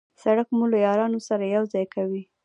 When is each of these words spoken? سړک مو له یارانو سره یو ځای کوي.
سړک 0.23 0.47
مو 0.55 0.65
له 0.71 0.77
یارانو 0.85 1.19
سره 1.27 1.43
یو 1.55 1.63
ځای 1.73 1.85
کوي. 1.95 2.23